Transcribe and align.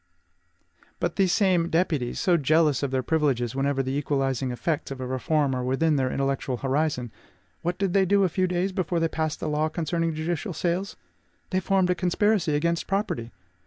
But 0.99 1.15
these 1.15 1.31
same 1.31 1.69
deputies, 1.69 2.19
so 2.19 2.35
jealous 2.35 2.81
of 2.81 2.89
their 2.89 3.03
privileges 3.03 3.53
whenever 3.53 3.83
the 3.83 3.95
equalizing 3.95 4.49
effects 4.49 4.89
of 4.89 4.99
a 4.99 5.05
reform 5.05 5.53
are 5.53 5.63
within 5.63 5.95
their 5.95 6.09
intellectual 6.11 6.57
horizon, 6.57 7.11
what 7.61 7.77
did 7.77 7.93
they 7.93 8.05
do 8.07 8.23
a 8.23 8.27
few 8.27 8.47
days 8.47 8.71
before 8.71 8.99
they 8.99 9.07
passed 9.07 9.39
the 9.39 9.47
law 9.47 9.69
concerning 9.69 10.15
judicial 10.15 10.53
sales? 10.53 10.95
They 11.51 11.59
formed 11.59 11.91
a 11.91 11.93
conspiracy 11.93 12.55
against 12.55 12.87
property! 12.87 13.29